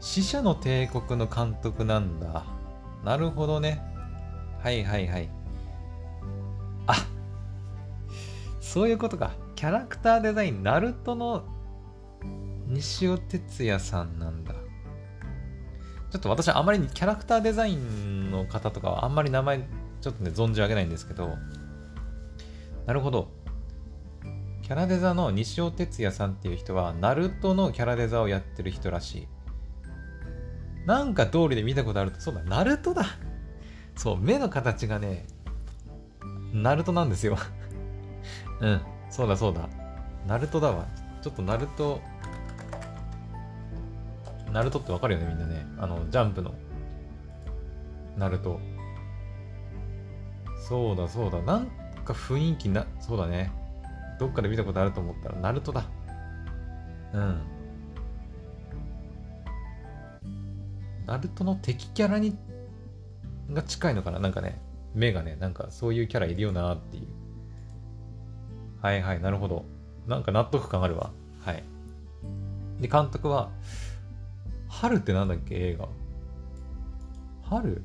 [0.00, 2.44] 死者の帝国の監督なんだ。
[3.04, 3.82] なるほどね。
[4.62, 5.28] はいはいはい。
[6.86, 6.94] あ
[8.60, 9.32] そういうことか。
[9.54, 11.44] キャラクターデザイン、ナルトの
[12.66, 14.51] 西尾哲也さんなんだ。
[16.12, 19.66] ちょっと私はあまりキャラクターデザインの方とかはあんまり名前
[20.02, 21.38] ちょっとね存じ上げないんですけど、
[22.86, 23.30] なるほど。
[24.62, 29.28] キャラデザの西尾哲也さんっていう人は、ナルトのキャラデザをやってる人らしい。
[30.86, 33.06] なんか通りで見たことあると、そうだ、ナルトだ。
[33.96, 35.26] そう、目の形がね、
[36.52, 37.38] ナルトなんですよ。
[38.60, 39.68] うん、そうだそうだ。
[40.26, 40.86] ナルトだわ。
[41.22, 42.00] ちょっとナルト、
[44.52, 45.66] ナルトってわかるよね、みんなね。
[45.78, 46.54] あの、ジャンプの。
[48.16, 48.60] ナルト。
[50.68, 51.40] そうだ、そうだ。
[51.42, 51.66] なん
[52.04, 53.50] か雰囲気な、そうだね。
[54.20, 55.84] どっかで見たことあると思ったら、ナルトだ。
[57.14, 57.40] うん。
[61.06, 62.36] ナルトの敵キャラに、
[63.50, 64.18] が近いのかな？
[64.18, 64.60] なんかね、
[64.94, 67.06] 目がね、なんかそういうキャラいるよなっていう。
[68.80, 69.64] はいはい、なるほど。
[70.06, 71.10] なんか納得感あるわ。
[71.40, 71.64] はい。
[72.80, 73.50] で、監督は、
[74.82, 75.86] 春ってなんだっけ映画。
[77.48, 77.84] 春？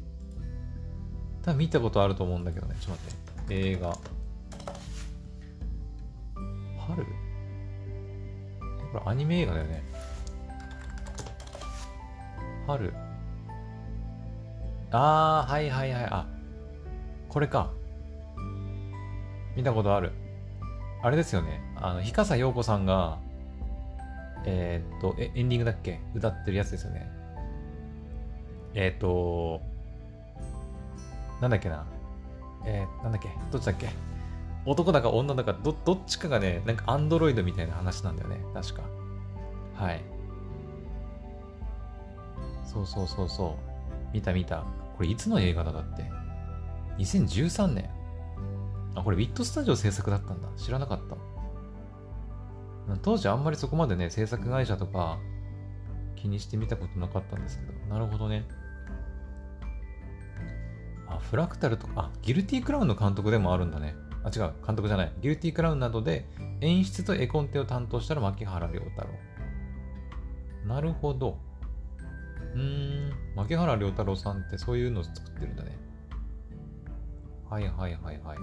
[1.44, 2.76] 多分見たことあると思うんだけどね。
[2.82, 3.70] ちょっと待って。
[3.70, 3.96] 映画。
[6.88, 7.04] 春？
[7.04, 7.10] こ
[8.96, 9.84] れアニメ映画だよね。
[12.66, 12.92] 春。
[14.90, 16.06] あー、はいはいはい。
[16.06, 16.26] あ、
[17.30, 17.70] これか。
[19.56, 20.14] 見たことある。
[21.04, 21.62] あれですよね。
[21.76, 23.20] あの、日笠陽子さんが、
[24.46, 26.00] えー、っとエ、エンディングだっけ？
[26.14, 27.10] 歌ってるやつですよね。
[28.74, 29.62] えー、っと、
[31.42, 31.86] なんだっけな？
[32.66, 33.30] えー、なんだっけ？
[33.52, 33.90] どっちだっけ？
[34.66, 38.38] 男だか女だかど、どっちかがね、なんかアンドロイドみたいな話なんだよね。
[38.54, 38.84] 確か。
[39.76, 40.02] はい。
[42.66, 43.52] そうそうそうそう。
[44.14, 44.66] 見た見た。
[44.98, 46.04] これいつの映画だだって
[46.98, 47.90] ？2013年。
[48.96, 50.50] あ、これウィットスタジオ制作だったんだ。
[50.58, 51.16] 知らなかった。
[53.02, 55.20] 当時あんまりそこまでね、制作会社とか
[56.16, 57.74] 気にしてみたことなかったんですけど。
[57.88, 58.46] なるほどね。
[61.08, 63.96] あ、フラクタルとか、あ、ギルティクラウンの監督でもあるんだね。
[64.24, 65.12] あ、違う、監督じゃない。
[65.22, 66.26] ギルティクラウンなどで
[66.62, 69.08] 演出と絵コンテを担当したら牧原良太郎。
[70.66, 71.38] なるほど。
[72.54, 72.62] うー
[73.10, 75.78] ん、牧原良太郎さんってそういうのを作ってるんだね。
[77.50, 78.38] はいはいはいはい。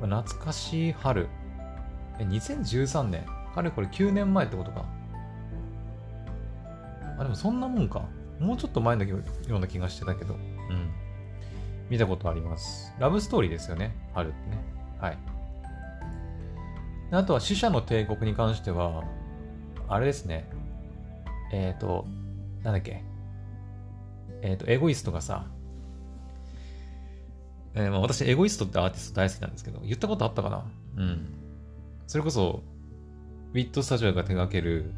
[0.00, 1.28] 懐かしい春。
[2.18, 4.84] え、2013年かれこれ9年前ってことか。
[7.18, 8.02] あ、でもそんなもんか。
[8.40, 10.34] もうちょっと前のような気がしてたけど。
[10.34, 10.90] うん。
[11.90, 12.92] 見たことあります。
[12.98, 13.94] ラブストーリーですよね。
[14.14, 14.58] 春ってね。
[14.98, 15.18] はい。
[17.10, 19.04] あとは死者の帝国に関しては、
[19.88, 20.48] あれですね。
[21.52, 22.06] えっ、ー、と、
[22.62, 23.04] なんだっけ。
[24.40, 25.46] えっ、ー、と、エゴイストがさ、
[27.74, 30.64] えー、まあ私、エゴイストってアーティスト大好きなんですけど、言ったことあったかな
[30.96, 31.41] うん。
[32.06, 32.62] それこそ、
[33.52, 34.92] ウィットスタジオが手掛ける、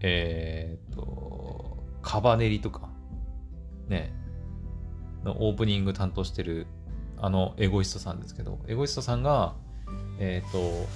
[0.00, 2.88] えっ、と、カバネリとか、
[3.88, 4.12] ね、
[5.24, 6.66] のオープニング担当してる、
[7.16, 9.54] あの、エゴイストさんですけど、エゴイストさんが、
[10.18, 10.86] えっ、と、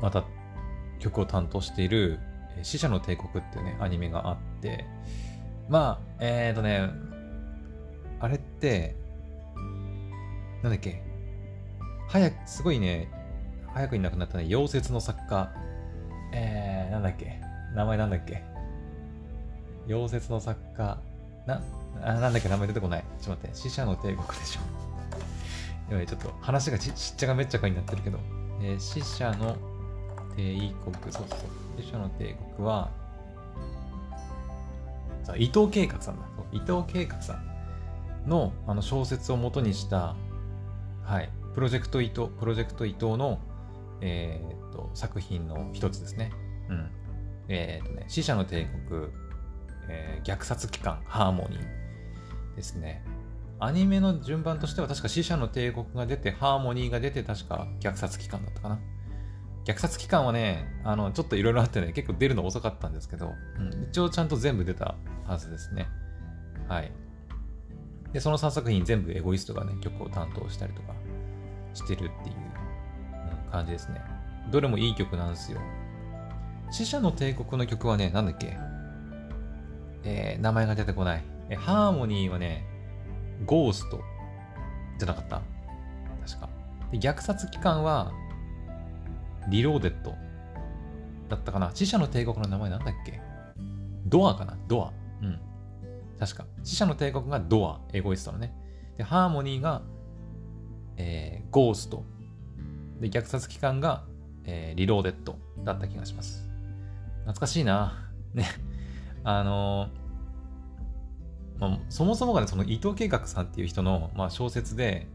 [0.00, 0.24] また
[0.98, 2.18] 曲を担当している、
[2.62, 4.84] 死者の帝国っていうね、アニメがあって、
[5.68, 6.88] まあ、えっ、とね、
[8.20, 8.96] あれって、
[10.62, 11.02] なんだっけ、
[12.08, 13.08] 早く、すごいね、
[13.76, 15.52] 早くいなくなったね、溶接の作家、
[16.32, 17.38] えー、なんだっけ、
[17.74, 18.42] 名前なんだっけ、
[19.86, 20.98] 溶接の作家、
[21.46, 21.62] な、
[22.02, 23.04] あなんだっけ、名前出てこない。
[23.20, 25.92] ちょっと待って、死者の帝国でしょ。
[25.92, 28.18] やばい、ちょっと話がちちっちゃがめっちゃかになってるけど、
[28.62, 29.54] えー、死者の
[30.36, 32.88] 帝国、そうそう、死者の帝国は、
[35.22, 36.26] さ伊藤計画さんだ。
[36.50, 40.14] 伊藤計画さんのあの小説を元にした、
[41.04, 43.38] はい、プロジェクト伊藤、プロジェクト伊藤の、
[44.00, 46.30] えー、っと、作品の一つですね。
[46.68, 46.90] うん。
[47.48, 49.08] えー、っとね、死者の帝国、
[49.88, 53.02] えー、虐殺機関、ハーモニーですね。
[53.58, 58.80] アニメの順番としては確か死者の帝国が出て、ハーモニーが出て、確か虐殺機関だったかな。
[59.64, 65.88] 虐殺期間はね、あの、ちょっといろいろあってね、結構出るの遅かったんですけど、うん、一応ちゃんと全部出たはずですね。
[66.68, 66.92] はい。
[68.12, 70.94] で、その3作品全部エゴイストがね、曲を担当したりとか
[71.74, 72.65] してるっていう、うん、
[73.50, 74.00] 感じですね。
[74.50, 75.60] どれもいい曲なんですよ。
[76.70, 78.56] 死者の帝国の曲はね、なんだっけ？
[80.04, 81.24] えー、名前が出てこない。
[81.48, 82.64] え、ハーモニーはね、
[83.44, 84.00] ゴースト
[84.98, 85.42] じゃなかった？
[86.26, 86.48] 確か。
[86.90, 88.12] で、虐殺期間は、
[89.48, 90.14] リローデッド
[91.28, 93.20] だったかな死者の帝国の名前なんだっけ？
[94.06, 94.56] ドアかな？
[94.68, 94.92] ドア。
[95.22, 95.40] うん。
[96.18, 96.46] 確か。
[96.64, 98.54] 死者の帝国がドア、エゴイストのね。
[98.96, 99.82] で、ハーモニーが、
[100.96, 102.04] えー、ゴースト。
[103.00, 104.04] で、虐殺機関が、
[104.44, 106.48] えー、リローデッドだった気がします。
[107.20, 108.10] 懐かしいな。
[108.34, 108.46] ね。
[109.24, 115.06] あのー、まあ、そもそもがね、その伊藤計画さんっていう人の、まあ、小説で、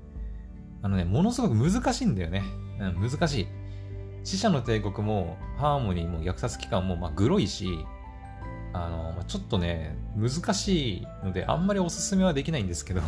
[0.81, 2.43] あのね、ものすごく難しいんだよね。
[2.79, 3.47] うん、難しい。
[4.23, 7.85] 死者の帝国もハーモニーも虐殺機関もまあグロいし、
[8.73, 13.01] あの、ちょっとね、難しいのであんまりおすすめはできないんですけど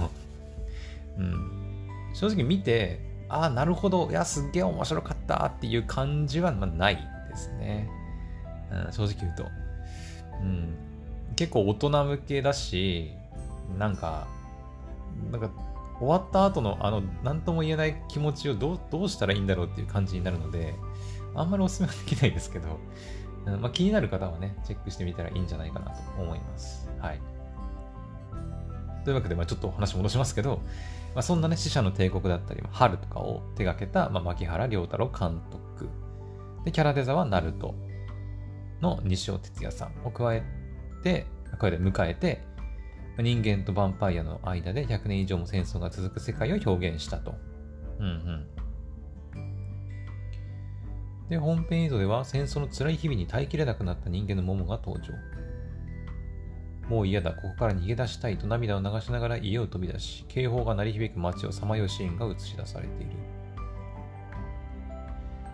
[1.18, 1.90] うん。
[2.14, 3.00] 正直見て、
[3.34, 6.98] ああ、なるほど、いや、すっげえ面白かったっていう感じは、まあ、ない
[7.30, 7.90] ですね。
[8.72, 9.46] うん、正直言うと。
[10.42, 10.76] うん。
[11.36, 13.12] 結構大人向けだし、
[13.80, 14.28] なんか、
[15.32, 15.50] なんか、
[16.00, 20.76] 終わった後のあの、なんとも言えない気持ちをどう、どうしたらいいんだろうっていう感じになるので、
[21.34, 22.80] あんまりお勧めはできないですけど、
[23.48, 26.88] うんまあ、気になる方はね、チェックしてみたらいいんじゃないかなと思います。
[27.00, 27.22] はい。
[29.06, 30.62] というわけで、まあ、ちょっとお話戻しますけど、
[31.14, 35.90] まあ、そんなね、死者の帝国だったり、春とかを手掛けた、まあ、牧原良太郎監督。
[36.66, 37.76] で、キャラデザはナルト
[38.82, 40.44] の西尾哲也さんを加え
[41.04, 41.28] て、
[41.60, 42.42] これで迎えて、
[43.20, 47.36] 人間とヴァンパイアの間で100年以上も戦争が続く世界を表現したと。
[48.00, 48.48] うんうん。
[51.30, 55.14] で、本編映像では戦争の辛い日々に耐えきれなくなった人間のモモが登場。
[56.88, 63.12] もう嫌だ、ここから逃げ出したいと涙を流しながら家を飛び出し、警報が鳴り響く街をさまようシーンが映し出されている。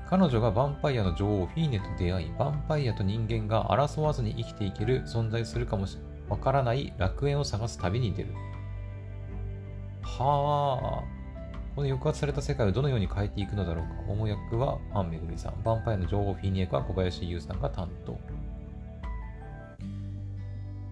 [0.09, 8.29] 彼女がヴァンパイアの女王フィーネと出会い、ヴァンパイアと人間が争わずに生きていける存在するかもしわからない楽園を探す旅に出る。
[10.01, 11.19] はあ。
[11.75, 14.01] この抑圧された世界をどのように変えていくのだろうか。
[14.07, 15.53] 桃役はアン・メグミさん。
[15.53, 18.19] ヴァンパイアの女王フィーネ役は小林優さんが担当。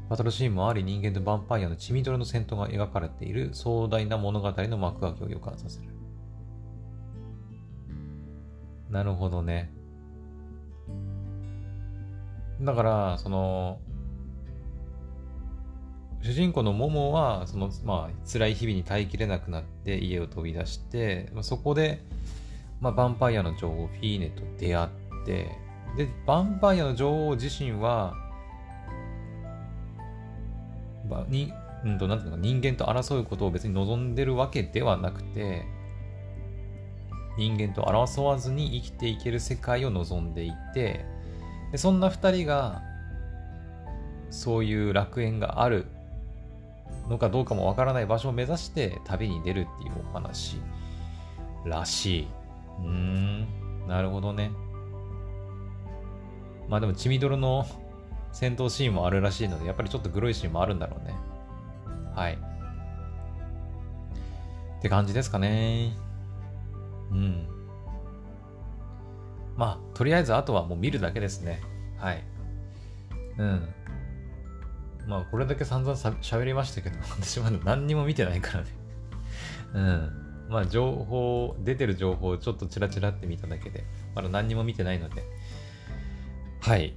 [0.09, 5.87] バトルシーンもあり、人間とヴァンパイアの血みどろの戦闘が描かれている壮大な物語の幕開けを予感させる。
[8.89, 9.69] なるほどね。
[12.61, 13.79] だから、その、
[16.21, 22.01] 主人公のモモは、その、まあ、辛い日々に耐えきれなくなって家を飛び出して、そこで、
[22.79, 24.87] まあ、ヴァンパイアの女王フィーネと出会っ
[25.25, 25.51] て、
[25.97, 28.13] で、ヴァンパイアの女王自身は、
[31.27, 31.53] に、
[31.83, 35.65] うんと、なんていうのか、人間と争うことを別に望んでるわけではなくて、
[37.37, 41.05] 人間と争わずに生きていける世界を望んでいて、
[41.71, 42.81] でそんな二人が、
[44.29, 45.85] そういう楽園がある
[47.07, 50.57] のかどうかもわからない場所を目指して旅に出るっていうお話
[51.65, 52.27] らしい。
[52.79, 53.47] うーん、
[53.87, 54.51] なるほどね。
[56.67, 57.65] まあでも、血みどろの
[58.37, 61.15] 戦闘シーンもあるらしいので、やっぱりちょっとグロいシーンもあるんだろうね。
[62.13, 62.37] はい。
[64.77, 65.91] って感じですかね。
[67.09, 67.47] うん。
[69.55, 71.61] まあ、とりあえずあとはもう見るだけですね。
[71.97, 72.23] はい。
[73.39, 73.67] うん。
[75.07, 78.69] まあ、これだけ散々しゃべりましたけど、 私まだ何にも見てないからね。
[79.73, 80.47] うん。
[80.49, 83.83] まあ、情報、出てる情報をちょっとチラチラって見ただけで、
[84.13, 85.23] まだ何にも見てないので、
[86.61, 86.93] はい。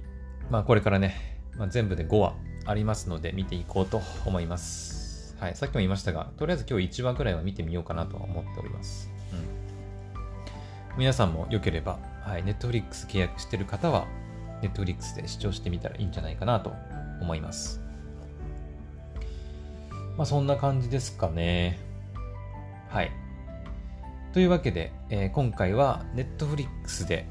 [0.51, 2.35] まあ、これからね、まあ、全部で5話
[2.65, 5.35] ありますので、見ていこうと思います。
[5.39, 5.55] はい。
[5.55, 9.09] さっきも言いましたが、とりあえず今日1話くらいは見てみようかなと思っております。
[9.33, 10.97] うん。
[10.97, 12.43] 皆さんも良ければ、はい。
[12.43, 14.07] Netflix 契約してる方は、
[14.61, 16.73] Netflix で視聴してみたらいいんじゃないかなと
[17.21, 17.81] 思います。
[20.17, 21.79] まあそんな感じですかね。
[22.89, 23.11] はい。
[24.33, 27.25] というわけで、えー、今回は Netflix で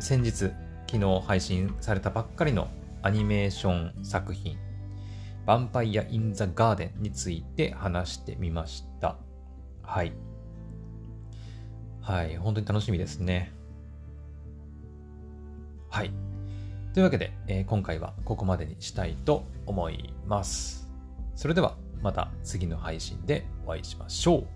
[0.00, 0.50] 先日、
[0.90, 2.68] 昨日配信されたばっかりの
[3.04, 4.56] アニメーション作品、
[5.46, 9.18] ヴァンパイア・イン・ザ・ガーデンについて話してみました。
[9.82, 10.12] はい。
[12.00, 13.52] はい、本当に楽しみですね。
[15.90, 16.12] はい。
[16.94, 20.90] というわけで、えー、今回はここまでにしたいと思います。
[21.34, 24.46] それではまた次の配信でお会いしましょう。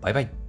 [0.00, 0.47] バイバイ。